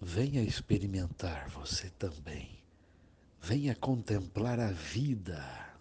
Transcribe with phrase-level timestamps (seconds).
[0.00, 2.58] venha experimentar você também.
[3.40, 5.67] Venha contemplar a vida